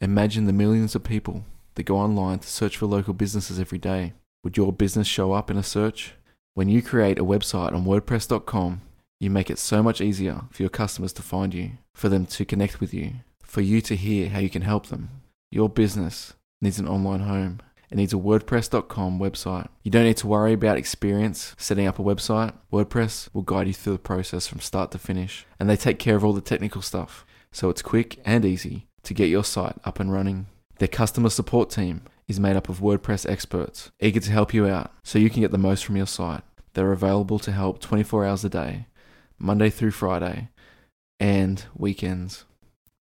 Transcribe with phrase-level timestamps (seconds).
[0.00, 4.12] Imagine the millions of people that go online to search for local businesses every day.
[4.44, 6.12] Would your business show up in a search?
[6.54, 8.80] When you create a website on WordPress.com,
[9.18, 12.44] you make it so much easier for your customers to find you, for them to
[12.44, 15.08] connect with you, for you to hear how you can help them.
[15.50, 17.60] Your business needs an online home.
[17.90, 19.68] It needs a WordPress.com website.
[19.82, 22.54] You don't need to worry about experience setting up a website.
[22.72, 26.14] WordPress will guide you through the process from start to finish, and they take care
[26.14, 27.24] of all the technical stuff.
[27.50, 30.46] So it's quick and easy to get your site up and running.
[30.78, 34.92] Their customer support team is made up of WordPress experts, eager to help you out
[35.02, 36.42] so you can get the most from your site.
[36.74, 38.86] They're available to help 24 hours a day,
[39.38, 40.50] Monday through Friday,
[41.18, 42.44] and weekends.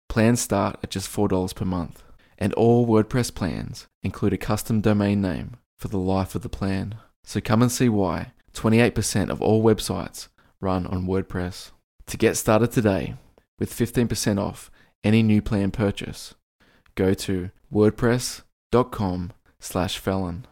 [0.10, 2.04] Plans start at just $4 per month,
[2.38, 6.96] and all WordPress plans include a custom domain name for the life of the plan.
[7.24, 10.28] So come and see why 28% of all websites
[10.60, 11.72] run on WordPress.
[12.08, 13.16] To get started today
[13.58, 14.70] with 15% off
[15.06, 16.34] any new plan purchase,
[16.96, 20.48] go to wordpress.com slash felon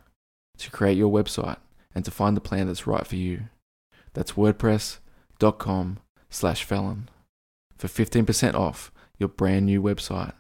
[0.57, 1.57] to create your website
[1.95, 3.49] and to find the plan that's right for you.
[4.13, 7.09] That's wordpress.com slash felon
[7.77, 10.33] for 15% off your brand new website.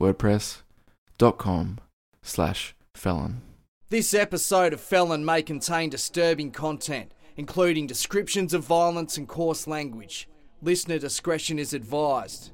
[0.00, 1.78] wordpress.com
[2.22, 3.42] slash felon.
[3.90, 10.28] This episode of Felon may contain disturbing content, including descriptions of violence and coarse language.
[10.62, 12.50] Listener discretion is advised.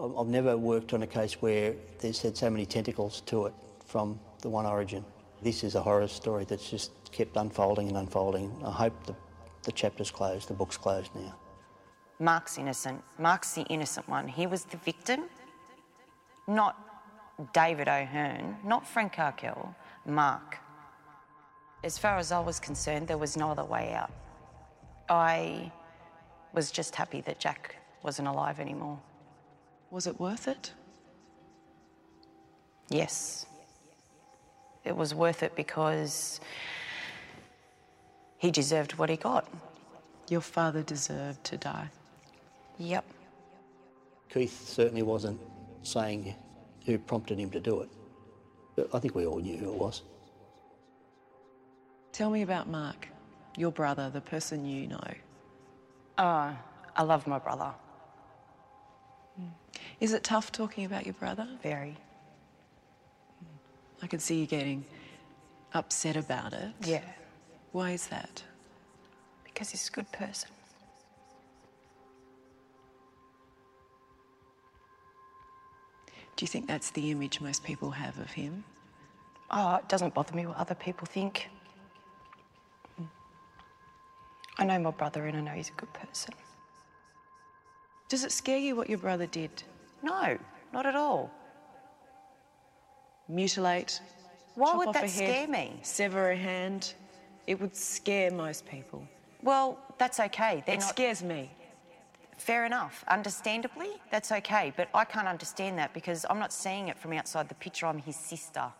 [0.00, 4.18] I've never worked on a case where there's had so many tentacles to it from
[4.40, 5.04] the one origin.
[5.42, 8.50] This is a horror story that's just kept unfolding and unfolding.
[8.64, 9.14] I hope the,
[9.64, 11.36] the chapter's closed, the book's closed now.
[12.18, 13.02] Mark's innocent.
[13.18, 14.26] Mark's the innocent one.
[14.28, 15.24] He was the victim,
[16.46, 16.76] not
[17.52, 19.74] David O'Hearn, not Frank Arkell,
[20.06, 20.58] Mark.
[21.84, 24.12] As far as I was concerned, there was no other way out.
[25.08, 25.72] I
[26.54, 28.98] was just happy that Jack wasn't alive anymore.
[29.90, 30.72] Was it worth it?
[32.88, 33.46] Yes.
[34.84, 36.40] It was worth it because
[38.38, 39.48] he deserved what he got.
[40.28, 41.88] Your father deserved to die.
[42.78, 43.04] Yep.
[44.32, 45.40] Keith certainly wasn't
[45.82, 46.34] saying
[46.86, 47.88] who prompted him to do it.
[48.76, 50.02] But I think we all knew who it was.
[52.12, 53.08] Tell me about Mark,
[53.56, 55.14] your brother, the person you know.
[56.16, 56.52] Uh,
[56.96, 57.72] I love my brother.
[60.00, 61.46] Is it tough talking about your brother?
[61.62, 61.96] Very.
[64.02, 64.84] I can see you getting
[65.74, 66.70] upset about it.
[66.84, 67.02] Yeah.
[67.72, 68.42] Why is that?
[69.44, 70.50] Because he's a good person.
[76.36, 78.64] Do you think that's the image most people have of him?
[79.50, 81.50] Oh, it doesn't bother me what other people think.
[84.58, 86.34] I know my brother and I know he's a good person.
[88.10, 89.62] Does it scare you what your brother did?
[90.02, 90.36] No,
[90.72, 91.30] not at all.
[93.28, 94.00] Mutilate?
[94.56, 95.78] Why chop would off that a head, scare me?
[95.82, 96.94] Sever a hand?
[97.46, 99.06] It would scare most people.
[99.44, 100.64] Well, that's okay.
[100.66, 100.88] They're it not...
[100.88, 101.52] scares me.
[102.36, 103.04] Fair enough.
[103.06, 104.72] Understandably, that's okay.
[104.76, 107.86] But I can't understand that because I'm not seeing it from outside the picture.
[107.86, 108.72] I'm his sister.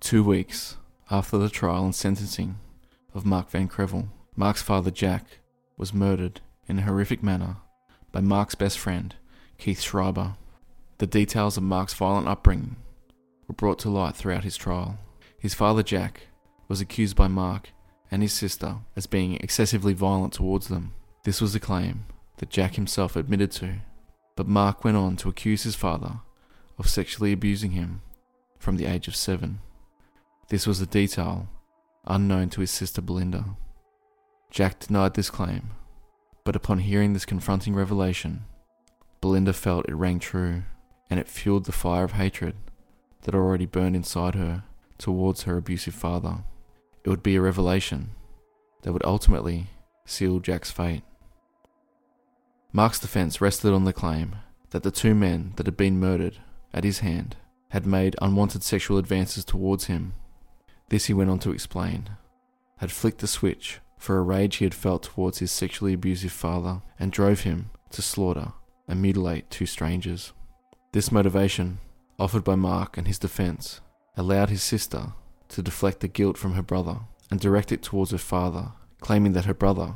[0.00, 0.76] Two weeks
[1.12, 2.58] after the trial and sentencing
[3.12, 5.40] of Mark Van Krevel, Mark's father Jack
[5.76, 7.56] was murdered in a horrific manner
[8.12, 9.14] by Mark's best friend,
[9.58, 10.36] Keith Schreiber.
[10.96, 12.76] The details of Mark's violent upbringing
[13.46, 14.98] were brought to light throughout his trial.
[15.38, 16.28] His father Jack
[16.66, 17.72] was accused by Mark
[18.10, 20.94] and his sister as being excessively violent towards them.
[21.24, 22.06] This was a claim
[22.38, 23.80] that Jack himself admitted to,
[24.34, 26.20] but Mark went on to accuse his father
[26.78, 28.00] of sexually abusing him
[28.58, 29.60] from the age of seven.
[30.48, 31.48] This was a detail
[32.06, 33.44] unknown to his sister Belinda.
[34.50, 35.70] Jack denied this claim,
[36.44, 38.44] but upon hearing this confronting revelation,
[39.20, 40.64] Belinda felt it rang true,
[41.08, 42.56] and it fueled the fire of hatred
[43.22, 44.64] that already burned inside her
[44.98, 46.38] towards her abusive father.
[47.04, 48.10] It would be a revelation
[48.82, 49.68] that would ultimately
[50.04, 51.02] seal Jack's fate.
[52.72, 54.36] Mark's defense rested on the claim
[54.70, 56.38] that the two men that had been murdered
[56.72, 57.36] at his hand
[57.70, 60.14] had made unwanted sexual advances towards him.
[60.92, 62.10] This, he went on to explain,
[62.76, 66.82] had flicked the switch for a rage he had felt towards his sexually abusive father
[67.00, 68.52] and drove him to slaughter
[68.86, 70.34] and mutilate two strangers.
[70.92, 71.78] This motivation,
[72.18, 73.80] offered by Mark and his defense,
[74.18, 75.14] allowed his sister
[75.48, 76.98] to deflect the guilt from her brother
[77.30, 79.94] and direct it towards her father, claiming that her brother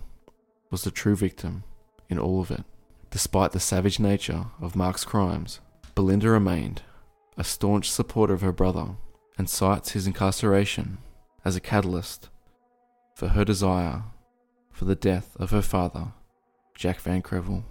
[0.71, 1.65] was the true victim
[2.09, 2.65] in all of it.
[3.11, 5.61] Despite the savage nature of Mark's crimes,
[5.95, 6.81] Belinda remained
[7.37, 8.97] a staunch supporter of her brother
[9.39, 10.99] and cites his incarceration
[11.45, 12.29] as a catalyst
[13.15, 14.03] for her desire
[14.73, 16.09] for the death of her father,
[16.75, 17.65] Jack Van Krevel.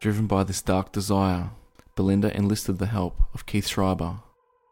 [0.00, 1.50] Driven by this dark desire,
[1.94, 4.20] Belinda enlisted the help of Keith Schreiber,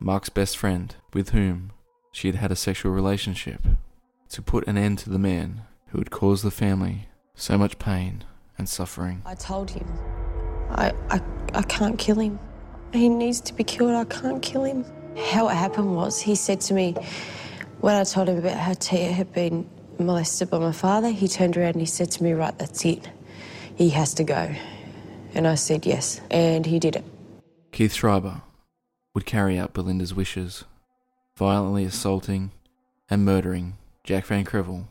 [0.01, 1.73] Mark's best friend, with whom
[2.13, 3.63] she had had a sexual relationship,
[4.29, 8.25] to put an end to the man who had caused the family so much pain
[8.59, 9.23] and suffering.
[9.25, 9.87] I told him,
[10.71, 11.21] I, I,
[11.55, 12.39] I can't kill him.
[12.93, 13.93] He needs to be killed.
[13.93, 14.85] I can't kill him.
[15.17, 16.95] How it happened was he said to me,
[17.81, 19.69] when I told him about how Tia had been
[19.99, 23.09] molested by my father, he turned around and he said to me, Right, that's it.
[23.77, 24.55] He has to go.
[25.35, 26.21] And I said yes.
[26.31, 27.05] And he did it.
[27.73, 28.43] Keith Schreiber
[29.15, 30.65] would carry out Belinda's wishes,
[31.37, 32.53] violently assaulting
[33.11, 34.87] and murdering Jack Van Krevel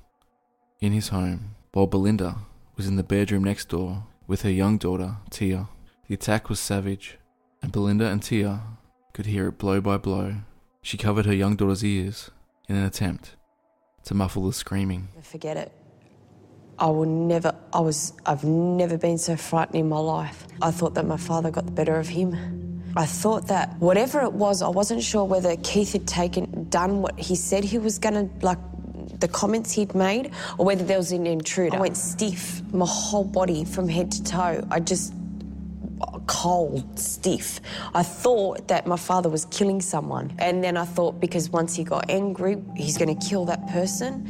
[0.79, 2.37] in his home, while Belinda
[2.75, 5.67] was in the bedroom next door with her young daughter, Tia.
[6.07, 7.17] The attack was savage,
[7.61, 8.61] and Belinda and Tia
[9.13, 10.35] could hear it blow by blow.
[10.81, 12.31] She covered her young daughter's ears
[12.67, 13.35] in an attempt
[14.05, 15.07] to muffle the screaming.
[15.21, 15.71] Forget it.
[16.79, 20.47] I will never, I was, I've never been so frightened in my life.
[20.61, 22.91] I thought that my father got the better of him.
[22.97, 27.17] I thought that whatever it was, I wasn't sure whether Keith had taken, done what
[27.19, 28.57] he said he was to, like,
[29.19, 31.77] the comments he'd made, or whether there was an intruder.
[31.77, 34.67] I went stiff, my whole body from head to toe.
[34.69, 35.13] I just,
[36.27, 37.59] cold, stiff.
[37.93, 40.33] I thought that my father was killing someone.
[40.39, 44.29] And then I thought because once he got angry, he's going to kill that person,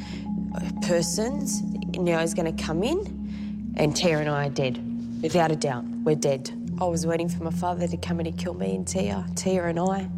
[0.82, 1.62] persons.
[1.98, 4.80] Now he's going to come in, and Tia and I are dead.
[5.22, 6.52] Without a doubt, we're dead.
[6.82, 9.66] I was waiting for my father to come in and kill me and Tia, Tia
[9.66, 10.10] and I.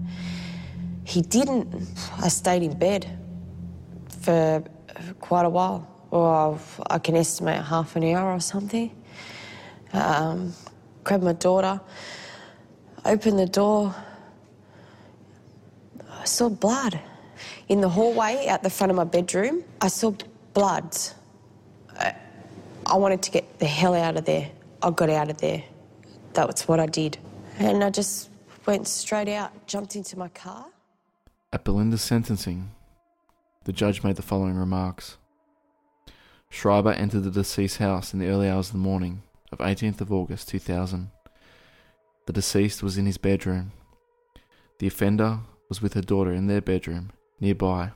[1.03, 1.87] He didn't.
[2.21, 3.19] I stayed in bed
[4.21, 4.63] for
[5.19, 6.59] quite a while, or
[6.89, 8.91] I can estimate half an hour or something.
[9.93, 10.53] Um,
[11.05, 11.79] grabbed my daughter,
[13.05, 13.95] opened the door.
[16.11, 16.99] I saw blood.
[17.69, 20.13] In the hallway out the front of my bedroom, I saw
[20.53, 20.97] blood.
[21.97, 22.15] I,
[22.85, 24.49] I wanted to get the hell out of there.
[24.81, 25.63] I got out of there.
[26.33, 27.17] That was what I did.
[27.59, 28.29] And I just
[28.65, 30.65] went straight out, jumped into my car.
[31.53, 32.71] At Belinda's sentencing,
[33.63, 35.17] the judge made the following remarks.
[36.49, 39.21] Schreiber entered the deceased's house in the early hours of the morning
[39.59, 41.09] of 18th of August 2000.
[42.25, 43.71] The deceased was in his bedroom.
[44.79, 47.91] The offender was with her daughter in their bedroom nearby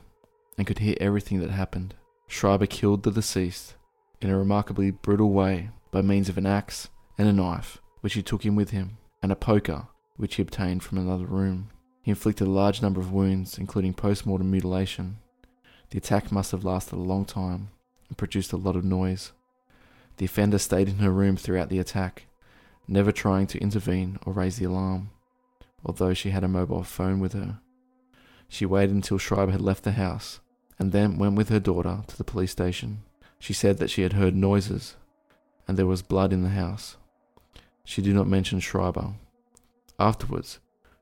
[0.56, 1.94] and could hear everything that happened.
[2.28, 3.74] Schreiber killed the deceased
[4.22, 6.88] in a remarkably brutal way by means of an axe
[7.18, 10.82] and a knife, which he took in with him, and a poker, which he obtained
[10.82, 11.70] from another room.
[12.02, 15.18] He inflicted a large number of wounds, including post mortem mutilation.
[15.90, 17.68] The attack must have lasted a long time
[18.08, 19.32] and produced a lot of noise.
[20.20, 22.26] The offender stayed in her room throughout the attack,
[22.86, 25.08] never trying to intervene or raise the alarm,
[25.82, 27.60] although she had a mobile phone with her.
[28.46, 30.40] She waited until Schreiber had left the house
[30.78, 33.02] and then went with her daughter to the police station.
[33.38, 34.96] She said that she had heard noises
[35.66, 36.98] and there was blood in the house.
[37.82, 39.14] She did not mention Schreiber.
[39.98, 40.58] Afterwards,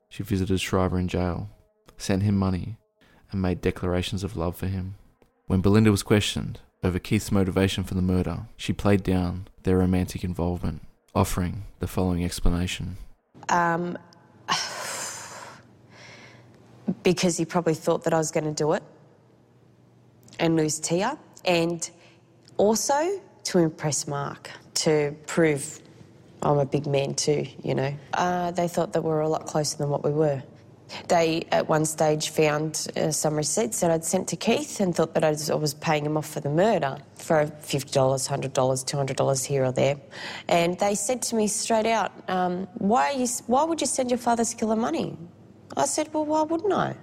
[0.07, 1.49] she visited Schreiber in jail,
[1.97, 2.77] sent him money,
[3.33, 4.95] and made declarations of love for him.
[5.47, 10.23] When Belinda was questioned over Keith's motivation for the murder, she played down their romantic
[10.23, 10.81] involvement,
[11.13, 12.97] offering the following explanation.
[13.49, 13.97] Um,
[17.03, 18.83] because he probably thought that I was going to do it
[20.39, 21.89] and lose Tia, and
[22.57, 25.81] also to impress Mark, to prove
[26.41, 27.93] I'm a big man too, you know.
[28.13, 30.41] Uh, they thought that we were a lot closer than what we were.
[31.07, 35.13] They, at one stage, found uh, some receipts that I'd sent to Keith and thought
[35.13, 39.45] that I was, I was paying him off for the murder for $50, $100, $200
[39.45, 39.95] here or there.
[40.47, 44.17] And they said to me straight out, um, why, you, why would you send your
[44.17, 45.17] father's killer money?
[45.77, 46.95] I said, well, why wouldn't I?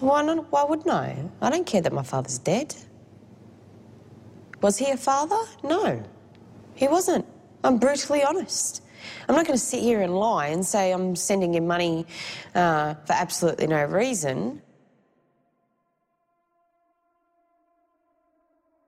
[0.00, 1.24] Why, not, why wouldn't I?
[1.40, 2.74] I don't care that my father's dead.
[4.60, 5.38] Was he a father?
[5.64, 6.02] No,
[6.74, 7.24] he wasn't.
[7.64, 8.81] I'm brutally honest.
[9.28, 12.06] I'm not going to sit here and lie and say I'm sending him money
[12.54, 14.62] uh, for absolutely no reason.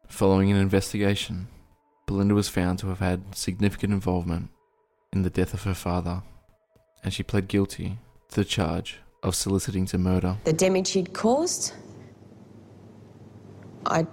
[0.09, 1.49] Following an investigation,
[2.07, 4.51] Belinda was found to have had significant involvement
[5.13, 6.23] in the death of her father,
[7.03, 10.37] and she pled guilty to the charge of soliciting to murder.
[10.45, 11.73] The damage he'd caused,
[13.87, 14.07] I,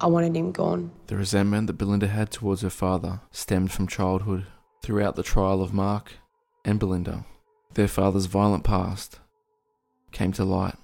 [0.00, 0.92] I wanted him gone.
[1.06, 4.46] The resentment that Belinda had towards her father stemmed from childhood.
[4.82, 6.14] Throughout the trial of Mark
[6.64, 7.24] and Belinda,
[7.74, 9.20] their father's violent past
[10.10, 10.74] came to light.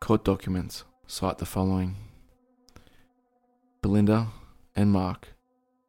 [0.00, 1.96] Court documents cite the following
[3.82, 4.28] Belinda
[4.74, 5.28] and Mark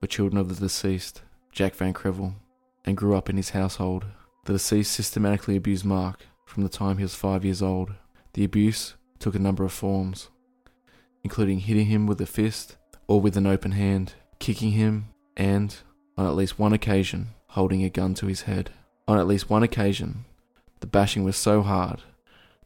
[0.02, 1.22] were children of the deceased,
[1.54, 2.34] Jack Van Krevel,
[2.84, 4.04] and grew up in his household.
[4.44, 7.94] The deceased systematically abused Mark from the time he was five years old.
[8.34, 10.30] The abuse took a number of forms,
[11.24, 12.76] including hitting him with a fist
[13.08, 15.78] or with an open hand, kicking him, and,
[16.20, 18.72] on at least one occasion, holding a gun to his head.
[19.08, 20.26] On at least one occasion,
[20.82, 22.02] the bashing was so hard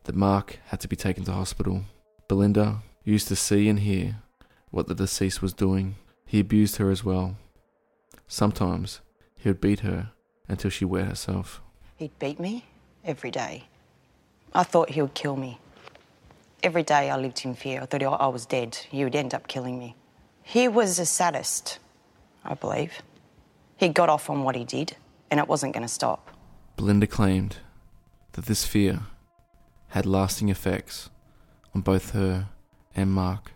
[0.05, 1.83] that Mark had to be taken to hospital.
[2.27, 4.15] Belinda used to see and hear
[4.71, 5.97] what the deceased was doing.
[6.25, 7.37] He abused her as well.
[8.27, 9.01] Sometimes
[9.37, 10.09] he would beat her
[10.47, 11.61] until she wet herself.
[11.97, 12.65] He'd beat me
[13.05, 13.65] every day.
[14.51, 15.59] I thought he would kill me.
[16.63, 17.83] Every day I lived in fear.
[17.83, 18.73] I thought I was dead.
[18.89, 19.95] He would end up killing me.
[20.41, 21.77] He was a sadist,
[22.43, 23.03] I believe.
[23.83, 24.95] He got off on what he did,
[25.29, 26.29] and it wasn't going to stop.
[26.77, 27.57] Belinda claimed
[28.31, 29.01] that this fear
[29.89, 31.09] had lasting effects
[31.75, 32.47] on both her
[32.95, 33.51] and Mark,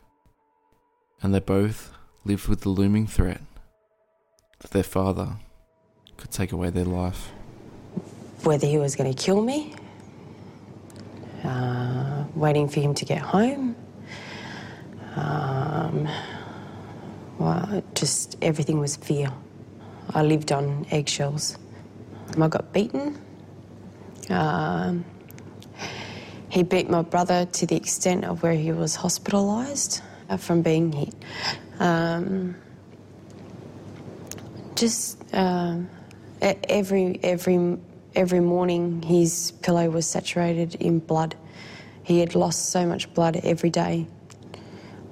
[1.22, 1.94] and they both
[2.26, 3.40] lived with the looming threat
[4.60, 5.38] that their father
[6.18, 7.30] could take away their life.
[8.44, 9.76] Whether he was going to kill me,
[11.46, 13.78] uh, waiting for him to get home,
[15.16, 16.06] um,
[17.40, 19.32] well, just everything was fear.
[20.14, 21.58] I lived on eggshells.
[22.40, 23.18] I got beaten.
[24.30, 25.06] Um,
[26.50, 30.02] he beat my brother to the extent of where he was hospitalised
[30.40, 31.14] from being hit.
[31.80, 32.56] Um,
[34.76, 35.18] just
[36.42, 37.78] e- every every
[38.16, 41.36] every morning, his pillow was saturated in blood.
[42.04, 44.08] He had lost so much blood every day.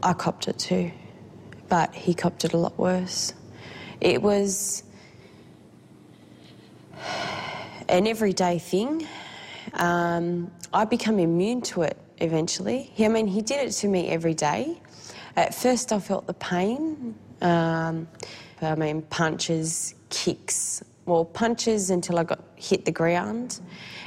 [0.02, 0.92] I copped it too,
[1.68, 3.34] but he copped it a lot worse.
[4.02, 4.84] It was
[7.88, 9.08] an everyday thing.
[9.74, 12.92] Um, I become immune to it eventually.
[13.00, 14.82] I mean, he did it to me every day.
[15.36, 17.16] At first, I felt the pain.
[17.42, 18.08] Um,
[18.62, 20.84] I mean, punches, kicks.
[21.06, 23.60] Well, punches until I got hit the ground,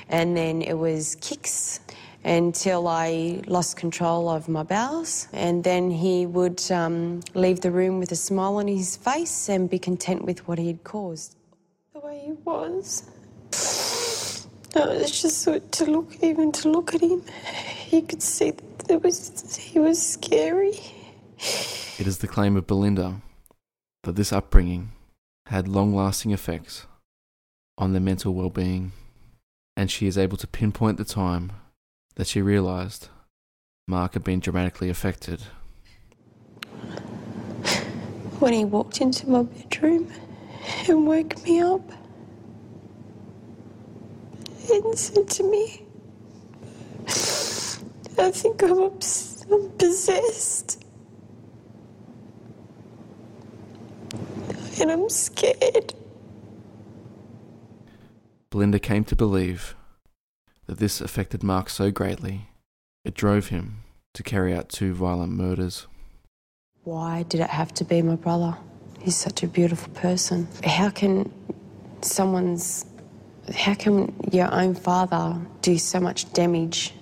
[0.08, 1.80] and then it was kicks
[2.24, 5.28] until I lost control of my bowels.
[5.32, 9.70] And then he would um, leave the room with a smile on his face and
[9.70, 11.36] be content with what he had caused.
[11.92, 13.04] The way he was.
[14.74, 17.22] No, it's just to look, even to look at him,
[17.90, 20.78] you could see that it was, he was scary.
[21.98, 23.22] It is the claim of Belinda
[24.04, 24.90] that this upbringing
[25.46, 26.86] had long lasting effects
[27.78, 28.92] on their mental well being,
[29.76, 31.52] and she is able to pinpoint the time
[32.18, 33.08] that she realised
[33.86, 35.40] Mark had been dramatically affected.
[38.40, 40.12] When he walked into my bedroom
[40.88, 41.88] and woke me up
[44.70, 45.86] and said to me,
[48.18, 50.84] I think I'm, obs- I'm possessed.
[54.80, 55.94] And I'm scared.
[58.50, 59.76] Belinda came to believe
[60.68, 62.50] that this affected Mark so greatly,
[63.04, 63.82] it drove him
[64.14, 65.86] to carry out two violent murders.
[66.84, 68.56] Why did it have to be my brother?
[69.00, 70.46] He's such a beautiful person.
[70.64, 71.32] How can
[72.02, 72.84] someone's.
[73.54, 76.92] How can your own father do so much damage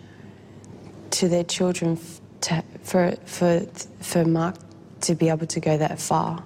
[1.11, 1.99] to their children
[2.43, 3.67] to, for, for,
[4.01, 4.55] for Mark
[5.01, 6.45] to be able to go that far?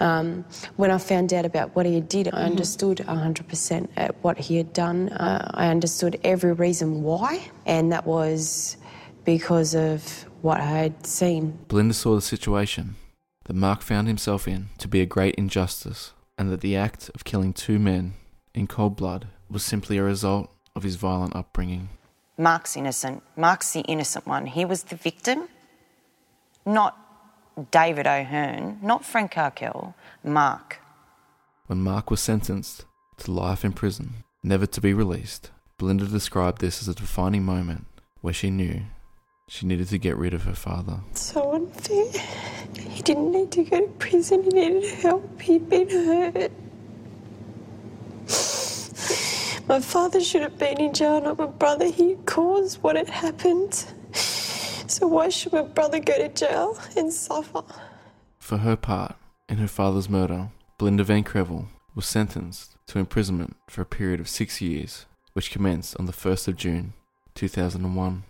[0.00, 0.44] Um,
[0.76, 4.72] when I found out about what he did, I understood 100% at what he had
[4.72, 5.10] done.
[5.10, 8.78] Uh, I understood every reason why, and that was
[9.24, 11.58] because of what I had seen.
[11.68, 12.96] Belinda saw the situation
[13.44, 17.24] that Mark found himself in to be a great injustice, and that the act of
[17.24, 18.14] killing two men
[18.54, 21.90] in cold blood was simply a result of his violent upbringing.
[22.38, 23.22] Mark's innocent.
[23.36, 24.46] Mark's the innocent one.
[24.46, 25.48] He was the victim,
[26.64, 26.96] not
[27.70, 30.78] David O'Hearn, not Frank Arkell, Mark.
[31.66, 32.84] When Mark was sentenced
[33.18, 37.86] to life in prison, never to be released, Belinda described this as a defining moment
[38.20, 38.82] where she knew
[39.50, 41.00] She needed to get rid of her father.
[41.14, 42.06] So unfair.
[42.72, 45.40] He didn't need to go to prison, he needed help.
[45.40, 46.52] He'd been hurt.
[49.66, 51.86] My father should have been in jail, not my brother.
[51.86, 53.86] He caused what had happened.
[54.90, 57.62] So why should my brother go to jail and suffer?
[58.40, 59.14] For her part
[59.48, 64.28] in her father's murder, Belinda Van Krevel was sentenced to imprisonment for a period of
[64.28, 66.94] six years, which commenced on the 1st of June
[67.36, 68.24] 2001.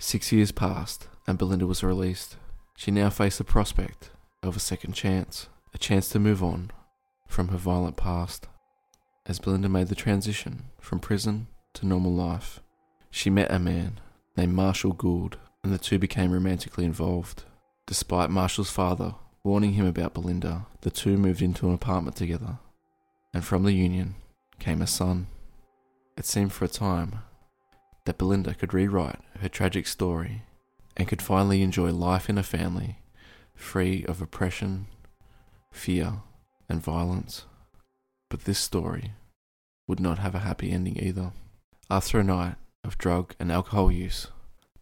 [0.00, 2.36] Six years passed, and Belinda was released.
[2.76, 4.10] She now faced the prospect
[4.42, 6.72] of a second chance, a chance to move on
[7.26, 8.48] from her violent past.
[9.24, 12.60] As Belinda made the transition from prison to normal life,
[13.10, 13.98] she met a man
[14.36, 17.44] named Marshall Gould, and the two became romantically involved.
[17.86, 19.14] Despite Marshall's father
[19.44, 22.58] warning him about Belinda, the two moved into an apartment together,
[23.34, 24.14] and from the union
[24.58, 25.26] came a son.
[26.16, 27.20] It seemed for a time
[28.04, 30.42] that Belinda could rewrite her tragic story
[30.96, 32.98] and could finally enjoy life in a family
[33.54, 34.86] free of oppression,
[35.72, 36.22] fear,
[36.68, 37.44] and violence.
[38.28, 39.12] But this story
[39.86, 41.32] would not have a happy ending either.
[41.90, 44.28] After a night of drug and alcohol use,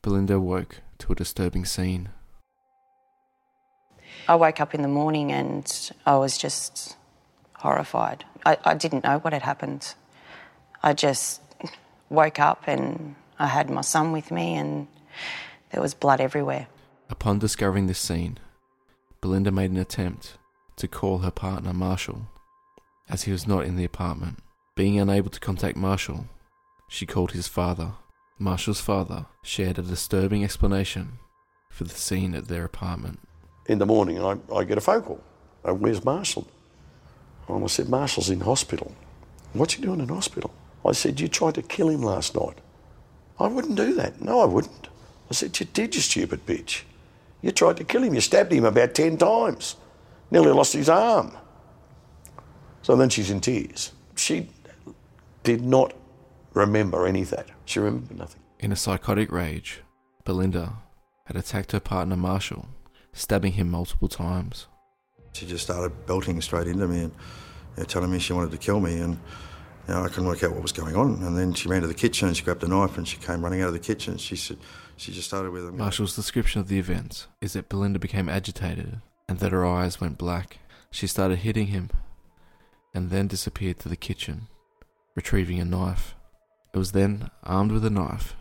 [0.03, 2.09] Belinda woke to a disturbing scene.
[4.29, 6.97] I woke up in the morning and I was just
[7.55, 8.25] horrified.
[8.47, 9.95] I, I didn't know what had happened.
[10.83, 11.43] I just
[12.09, 14.87] woke up and I had my son with me and
[15.71, 16.69] there was blood everywhere.
[17.11, 18.39] Upon discovering this scene,
[19.21, 20.39] Belinda made an attempt
[20.77, 22.23] to call her partner Marshall,
[23.09, 24.39] as he was not in the apartment.
[24.77, 26.27] Being unable to contact Marshall,
[26.89, 27.93] she called his father.
[28.41, 31.19] Marshall's father shared a disturbing explanation
[31.69, 33.21] for the scene at their apartment.
[33.67, 35.21] In the morning, I, I get a phone call.
[35.63, 36.49] Uh, Where's Marshall?
[37.49, 38.95] And I said, Marshall's in hospital.
[39.53, 40.55] What's he doing in hospital?
[40.87, 42.57] I said, You tried to kill him last night.
[43.39, 44.23] I wouldn't do that.
[44.23, 44.89] No, I wouldn't.
[45.31, 46.85] I said, You did, you stupid bitch.
[47.43, 48.15] You tried to kill him.
[48.15, 49.77] You stabbed him about 10 times.
[50.31, 51.33] Nearly lost his arm.
[52.81, 53.93] So then she's in tears.
[54.17, 54.49] She
[55.43, 55.93] did not
[56.55, 57.51] remember any of that.
[57.71, 58.43] She remembered nothing.
[58.59, 59.83] In a psychotic rage,
[60.25, 60.73] Belinda
[61.27, 62.67] had attacked her partner Marshall,
[63.13, 64.67] stabbing him multiple times.
[65.35, 67.13] She just started belting straight into me and
[67.77, 69.15] you know, telling me she wanted to kill me, and
[69.87, 71.23] you know, I couldn't work out what was going on.
[71.23, 73.41] And then she ran to the kitchen and she grabbed a knife and she came
[73.41, 74.17] running out of the kitchen.
[74.17, 74.59] She said
[74.97, 75.77] she just started with him.
[75.77, 80.19] Marshall's description of the events is that Belinda became agitated and that her eyes went
[80.19, 80.59] black.
[80.91, 81.91] She started hitting him
[82.93, 84.49] and then disappeared to the kitchen,
[85.15, 86.17] retrieving a knife.
[86.73, 88.37] It was then, armed with a knife,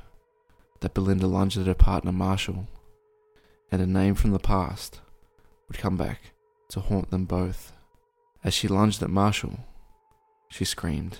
[0.81, 2.67] that Belinda lunged at her partner Marshall,
[3.71, 5.01] and a name from the past
[5.67, 6.31] would come back
[6.69, 7.73] to haunt them both.
[8.43, 9.59] As she lunged at Marshall,
[10.49, 11.19] she screamed,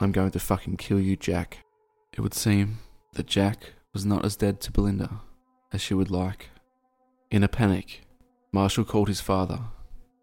[0.00, 1.58] I'm going to fucking kill you, Jack.
[2.12, 2.78] It would seem
[3.14, 5.20] that Jack was not as dead to Belinda
[5.72, 6.50] as she would like.
[7.30, 8.02] In a panic,
[8.52, 9.60] Marshall called his father,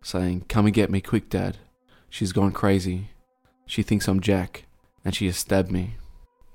[0.01, 1.57] saying, Come and get me quick, Dad.
[2.09, 3.09] She's gone crazy.
[3.65, 4.64] She thinks I'm Jack,
[5.05, 5.95] and she has stabbed me.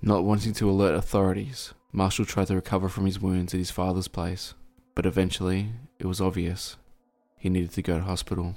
[0.03, 4.09] Not wanting to alert authorities, Marshall tried to recover from his wounds at his father's
[4.09, 4.55] place,
[4.95, 6.77] but eventually it was obvious
[7.39, 8.55] he needed to go to hospital.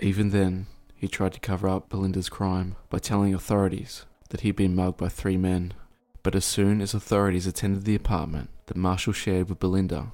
[0.00, 4.74] Even then, he tried to cover up Belinda's crime by telling authorities that he'd been
[4.74, 5.72] mugged by three men.
[6.24, 10.12] But as soon as authorities attended the apartment that Marshall shared with Belinda,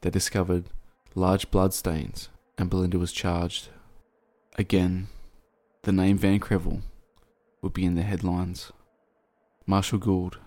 [0.00, 0.70] they discovered
[1.14, 3.68] large blood stains and Belinda was charged.
[4.56, 5.08] Again,
[5.82, 6.82] the name Van Krevel
[7.62, 8.72] would be in the headlines.
[9.66, 10.38] Marshall Gould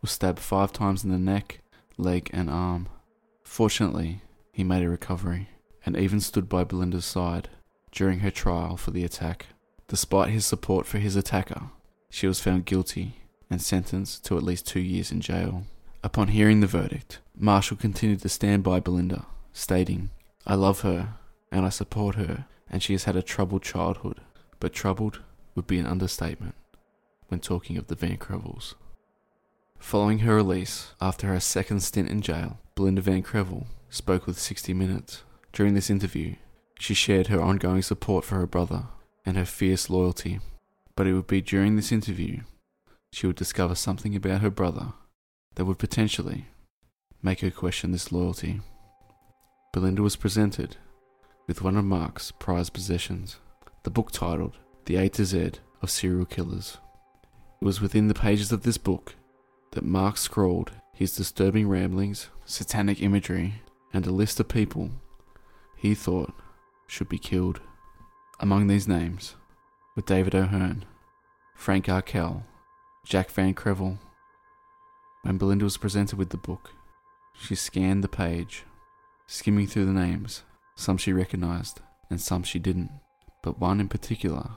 [0.00, 1.60] was stabbed five times in the neck,
[1.96, 2.88] leg, and arm.
[3.42, 4.20] Fortunately,
[4.52, 5.48] he made a recovery
[5.84, 7.48] and even stood by Belinda's side
[7.90, 9.46] during her trial for the attack.
[9.88, 11.70] Despite his support for his attacker,
[12.10, 15.64] she was found guilty and sentenced to at least two years in jail.
[16.04, 20.10] Upon hearing the verdict, Marshall continued to stand by Belinda, stating,
[20.46, 21.14] I love her
[21.50, 24.20] and I support her, and she has had a troubled childhood,
[24.60, 25.22] but troubled
[25.58, 26.54] would be an understatement
[27.26, 28.74] when talking of the Van Krevels.
[29.80, 34.72] Following her release after her second stint in jail, Belinda Van Krevel spoke with 60
[34.72, 35.24] Minutes.
[35.52, 36.36] During this interview,
[36.78, 38.84] she shared her ongoing support for her brother
[39.26, 40.38] and her fierce loyalty.
[40.94, 42.42] But it would be during this interview
[43.12, 44.92] she would discover something about her brother
[45.56, 46.46] that would potentially
[47.20, 48.60] make her question this loyalty.
[49.72, 50.76] Belinda was presented
[51.48, 53.38] with one of Mark's prized possessions,
[53.82, 54.56] the book titled
[54.88, 55.50] The A to Z
[55.82, 56.78] of Serial Killers.
[57.60, 59.16] It was within the pages of this book
[59.72, 63.60] that Mark scrawled his disturbing ramblings, satanic imagery,
[63.92, 64.90] and a list of people
[65.76, 66.32] he thought
[66.86, 67.60] should be killed.
[68.40, 69.34] Among these names
[69.94, 70.86] were David O'Hearn,
[71.54, 72.46] Frank Arkell,
[73.04, 73.98] Jack Van Krevel.
[75.20, 76.70] When Belinda was presented with the book,
[77.38, 78.64] She scanned the page,
[79.26, 80.44] skimming through the names.
[80.76, 82.90] Some she recognized, and some she didn't.
[83.42, 84.56] But one in particular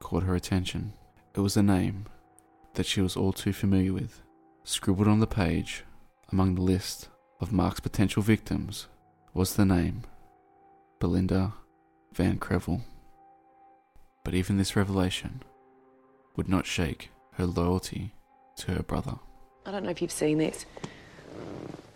[0.00, 0.92] caught her attention.
[1.34, 2.06] It was a name
[2.74, 4.22] that she was all too familiar with.
[4.64, 5.84] Scribbled on the page,
[6.32, 7.08] among the list
[7.40, 8.86] of Mark's potential victims,
[9.32, 10.02] was the name
[10.98, 11.54] Belinda
[12.12, 12.82] Van Krevel.
[14.24, 15.42] But even this revelation
[16.36, 18.12] would not shake her loyalty
[18.56, 19.18] to her brother.
[19.64, 20.66] I don't know if you've seen this.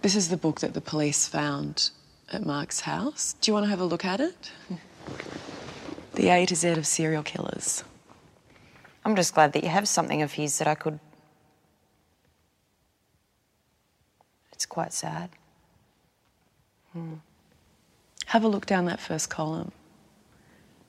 [0.03, 1.91] This is the book that the police found
[2.33, 3.35] at Mark's house.
[3.41, 4.51] Do you want to have a look at it?
[6.15, 7.85] The A to Z of serial killers.
[9.05, 10.99] I'm just glad that you have something of his that I could.
[14.53, 15.31] It's quite sad.
[16.93, 17.15] Hmm.
[18.27, 19.73] Have a look down that first column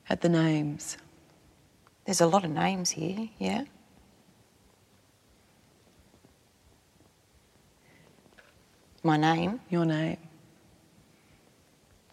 [0.08, 0.96] at the names.
[2.04, 3.64] There's a lot of names here, yeah?
[9.02, 9.60] My name?
[9.68, 10.16] Your name.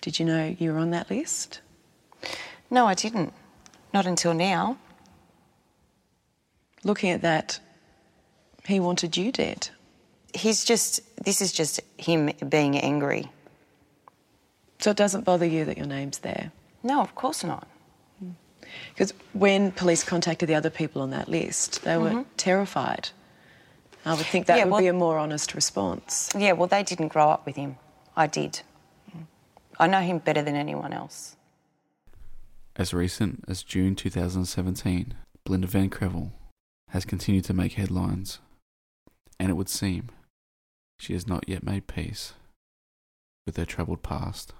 [0.01, 1.61] Did you know you were on that list?
[2.69, 3.33] No, I didn't.
[3.93, 4.77] Not until now.
[6.83, 7.59] Looking at that,
[8.65, 9.69] he wanted you dead.
[10.33, 11.01] He's just.
[11.23, 13.29] This is just him being angry.
[14.79, 16.51] So it doesn't bother you that your name's there?
[16.81, 17.67] No, of course not.
[18.89, 22.25] Because when police contacted the other people on that list, they were Mhm.
[22.37, 23.09] terrified.
[24.05, 26.29] I would think that Yeah, would well- be a more honest response.
[26.35, 27.77] Yeah, well, they didn't grow up with him.
[28.17, 28.61] I did.
[29.79, 31.35] I know him better than anyone else.
[32.75, 35.13] As recent as June 2017,
[35.45, 36.31] Belinda Van Krevel
[36.93, 38.37] has continued to make headlines,
[39.39, 40.09] and it would seem
[40.99, 42.33] she has not yet made peace
[43.47, 44.53] with her troubled past.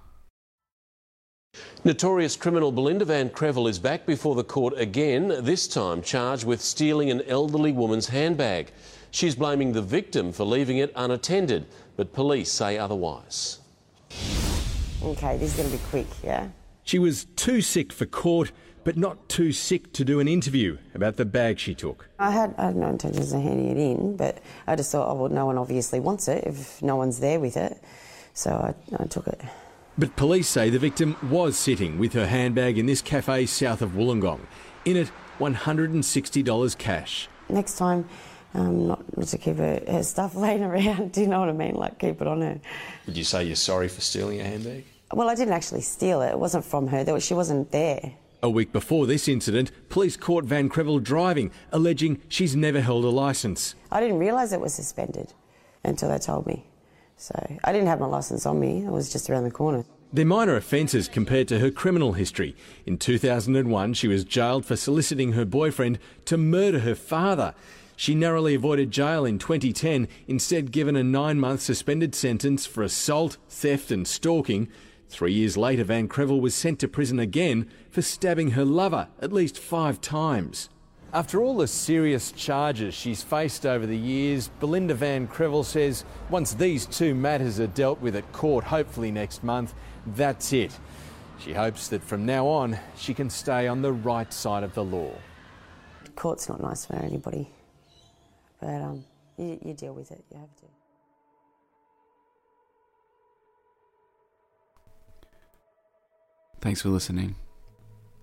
[1.84, 6.60] Notorious criminal Belinda Van Krevel is back before the court again, this time charged with
[6.60, 8.72] stealing an elderly woman's handbag.
[9.12, 13.60] She's blaming the victim for leaving it unattended, but police say otherwise.
[15.04, 16.48] Okay, this is going to be quick, yeah?
[16.84, 18.52] She was too sick for court,
[18.84, 22.10] but not too sick to do an interview about the bag she took.
[22.20, 25.16] I had, I had no intentions of handing it in, but I just thought, oh,
[25.16, 27.82] well, no one obviously wants it if no one's there with it.
[28.34, 29.42] So I, I took it.
[29.98, 33.92] But police say the victim was sitting with her handbag in this cafe south of
[33.92, 34.42] Wollongong.
[34.86, 37.28] In it, $160 cash.
[37.50, 38.08] Next time,
[38.56, 41.54] um, not, not to keep her, her stuff laying around, do you know what I
[41.54, 41.76] mean?
[41.76, 42.60] Like, keep it on her.
[43.06, 44.86] Would you say you're sorry for stealing a handbag?
[45.12, 46.30] Well, I didn't actually steal it.
[46.30, 47.04] It wasn't from her.
[47.06, 48.14] Was, she wasn't there.
[48.44, 53.10] A week before this incident, police caught Van Krevel driving, alleging she's never held a
[53.10, 53.74] licence.
[53.90, 55.34] I didn't realise it was suspended
[55.86, 56.66] until they told me.
[57.16, 58.84] So I didn't have my licence on me.
[58.84, 59.86] It was just around the corner.
[60.12, 62.54] They're minor offences compared to her criminal history.
[62.86, 67.56] In 2001, she was jailed for soliciting her boyfriend to murder her father.
[67.96, 73.90] She narrowly avoided jail in 2010, instead given a nine-month suspended sentence for assault, theft
[73.90, 74.68] and stalking.
[75.14, 79.32] Three years later, Van Krevel was sent to prison again for stabbing her lover at
[79.32, 80.70] least five times.
[81.14, 86.56] After all the serious charges she's faced over the years, Belinda Van Krevel says once
[86.56, 89.76] these two matters are dealt with at court, hopefully next month,
[90.16, 90.76] that's it.
[91.38, 94.84] She hopes that from now on she can stay on the right side of the
[94.84, 95.12] law.
[96.16, 97.48] Court's not nice for anybody.
[98.60, 99.06] But um,
[99.38, 100.24] you, you deal with it.
[100.32, 100.66] You have to.
[106.64, 107.36] Thanks for listening.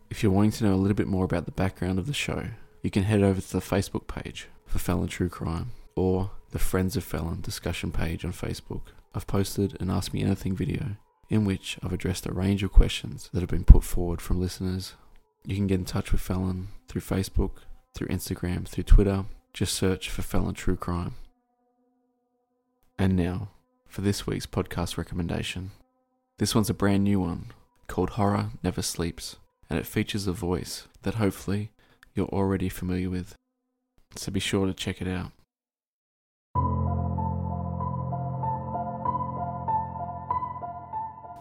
[0.08, 2.46] If you're wanting to know a little bit more about the background of the show,
[2.82, 6.96] you can head over to the Facebook page for Felon True Crime or the Friends
[6.96, 8.80] of Felon discussion page on Facebook.
[9.14, 10.96] I've posted an Ask Me Anything video
[11.28, 14.94] in which I've addressed a range of questions that have been put forward from listeners.
[15.44, 17.58] You can get in touch with Felon through Facebook,
[17.92, 19.26] through Instagram, through Twitter.
[19.52, 21.14] Just search for Felon True Crime.
[22.98, 23.50] And now,
[23.86, 25.72] for this week's podcast recommendation.
[26.38, 27.52] This one's a brand new one
[27.90, 29.36] called Horror Never Sleeps,
[29.68, 31.72] and it features a voice that hopefully
[32.14, 33.34] you're already familiar with.
[34.14, 35.32] So be sure to check it out.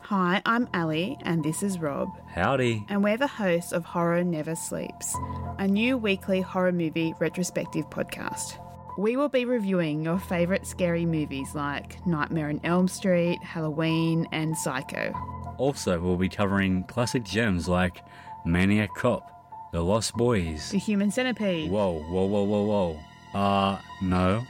[0.05, 2.09] Hi, I'm Ali, and this is Rob.
[2.29, 2.83] Howdy.
[2.89, 5.15] And we're the hosts of Horror Never Sleeps,
[5.59, 8.57] a new weekly horror movie retrospective podcast.
[8.97, 14.57] We will be reviewing your favourite scary movies like Nightmare on Elm Street, Halloween, and
[14.57, 15.13] Psycho.
[15.59, 18.01] Also, we'll be covering classic gems like
[18.45, 20.71] Maniac Cop, The Lost Boys.
[20.71, 21.69] The Human Centipede.
[21.69, 22.99] Whoa, whoa, whoa, whoa, whoa.
[23.39, 24.41] Uh, no.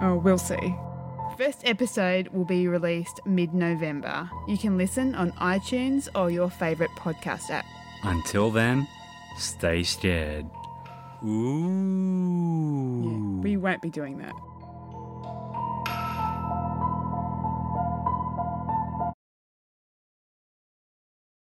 [0.00, 0.74] Oh, we'll see.
[1.36, 4.30] First episode will be released mid November.
[4.48, 7.66] You can listen on iTunes or your favourite podcast app.
[8.02, 8.88] Until then,
[9.36, 10.46] stay scared.
[11.22, 13.40] Ooh.
[13.42, 14.32] We won't be doing that.